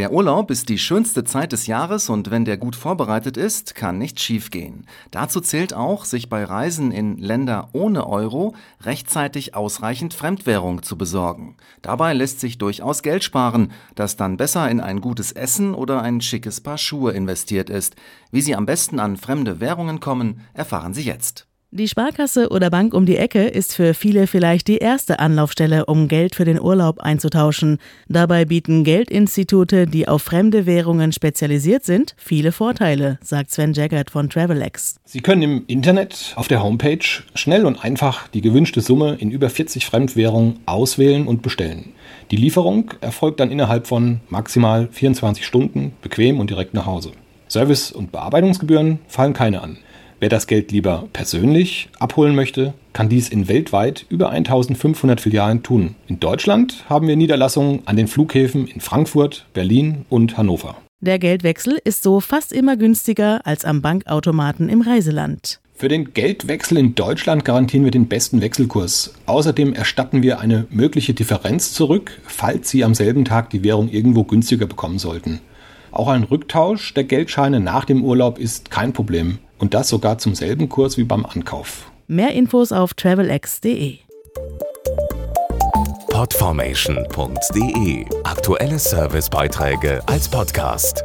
[0.00, 3.98] Der Urlaub ist die schönste Zeit des Jahres und wenn der gut vorbereitet ist, kann
[3.98, 4.86] nichts schiefgehen.
[5.10, 11.58] Dazu zählt auch, sich bei Reisen in Länder ohne Euro rechtzeitig ausreichend Fremdwährung zu besorgen.
[11.82, 16.22] Dabei lässt sich durchaus Geld sparen, das dann besser in ein gutes Essen oder ein
[16.22, 17.94] schickes Paar Schuhe investiert ist.
[18.30, 21.49] Wie Sie am besten an fremde Währungen kommen, erfahren Sie jetzt.
[21.72, 26.08] Die Sparkasse oder Bank um die Ecke ist für viele vielleicht die erste Anlaufstelle, um
[26.08, 27.78] Geld für den Urlaub einzutauschen.
[28.08, 34.28] Dabei bieten Geldinstitute, die auf fremde Währungen spezialisiert sind, viele Vorteile, sagt Sven Jaggert von
[34.28, 34.96] Travelex.
[35.04, 37.06] Sie können im Internet auf der Homepage
[37.36, 41.92] schnell und einfach die gewünschte Summe in über 40 Fremdwährungen auswählen und bestellen.
[42.32, 47.12] Die Lieferung erfolgt dann innerhalb von maximal 24 Stunden, bequem und direkt nach Hause.
[47.48, 49.78] Service- und Bearbeitungsgebühren fallen keine an.
[50.20, 55.94] Wer das Geld lieber persönlich abholen möchte, kann dies in weltweit über 1500 Filialen tun.
[56.08, 60.76] In Deutschland haben wir Niederlassungen an den Flughäfen in Frankfurt, Berlin und Hannover.
[61.00, 65.58] Der Geldwechsel ist so fast immer günstiger als am Bankautomaten im Reiseland.
[65.74, 69.14] Für den Geldwechsel in Deutschland garantieren wir den besten Wechselkurs.
[69.24, 74.24] Außerdem erstatten wir eine mögliche Differenz zurück, falls Sie am selben Tag die Währung irgendwo
[74.24, 75.40] günstiger bekommen sollten.
[75.92, 79.38] Auch ein Rücktausch der Geldscheine nach dem Urlaub ist kein Problem.
[79.58, 81.90] Und das sogar zum selben Kurs wie beim Ankauf.
[82.06, 83.98] Mehr Infos auf travelex.de.
[86.10, 91.04] Podformation.de Aktuelle Servicebeiträge als Podcast.